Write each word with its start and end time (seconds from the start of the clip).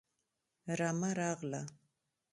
رمه 0.79 1.09
راغله 1.19 1.63